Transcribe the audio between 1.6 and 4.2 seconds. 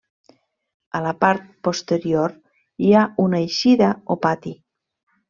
posterior hi ha una eixida o